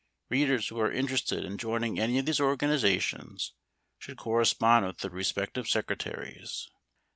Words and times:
Readers 0.29 0.69
who 0.69 0.79
are 0.79 0.91
interested 0.91 1.45
in 1.45 1.59
joining 1.59 1.99
any 1.99 2.17
of 2.17 2.25
these 2.25 2.39
organizations 2.39 3.53
should 3.99 4.17
correspond 4.17 4.83
with 4.83 4.97
the 4.97 5.11
respective 5.11 5.67
secretaries. 5.67 6.67